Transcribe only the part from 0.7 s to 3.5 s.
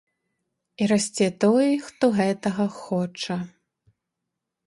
І расце той, хто гэтага хоча.